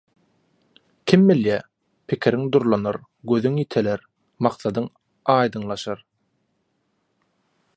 Kim 1.11 1.25
bilýär, 1.31 1.65
pikiriň 2.13 2.47
durlanar, 2.55 2.99
gözüň 3.33 3.59
ýiteler, 3.65 4.03
maksadyň 4.47 4.89
aýdyňlaşar. 5.35 6.03